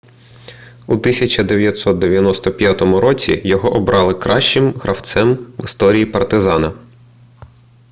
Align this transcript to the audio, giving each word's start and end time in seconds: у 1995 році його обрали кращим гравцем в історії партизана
у 0.87 0.93
1995 0.95 2.81
році 2.81 3.41
його 3.45 3.73
обрали 3.73 4.13
кращим 4.13 4.71
гравцем 4.71 5.33
в 5.59 5.65
історії 5.65 6.05
партизана 6.05 6.71